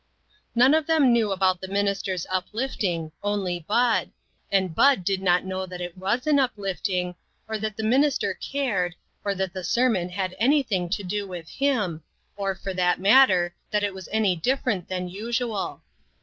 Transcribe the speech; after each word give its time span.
None 0.55 0.73
of 0.73 0.87
them 0.87 1.13
knew 1.13 1.31
about 1.31 1.61
the 1.61 1.67
minister's 1.67 2.25
uplifting, 2.31 3.11
only 3.21 3.59
Bud, 3.67 4.09
and 4.51 4.73
Bud 4.73 5.03
did 5.03 5.21
not 5.21 5.45
know 5.45 5.67
that 5.67 5.79
it 5.79 5.95
was 5.95 6.25
an 6.25 6.39
uplifting, 6.39 7.13
or 7.47 7.59
that 7.59 7.77
the 7.77 7.83
minis 7.83 8.19
ter 8.19 8.33
cared, 8.33 8.95
or 9.23 9.35
that 9.35 9.53
the 9.53 9.63
sermon 9.63 10.09
had 10.09 10.35
anything 10.39 10.89
to 10.89 11.03
do 11.03 11.27
with 11.27 11.47
him, 11.49 12.01
or, 12.35 12.55
for 12.55 12.73
that 12.73 12.99
matter, 12.99 13.53
that 13.69 13.83
it 13.83 13.89
296 13.89 13.89
INTERRUPTED. 13.93 13.93
was 13.93 14.15
any 14.15 14.35
different 14.35 14.87
from 14.87 15.07
usual. 15.07 15.83